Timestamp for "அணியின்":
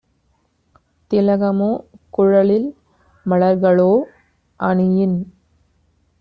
4.59-5.17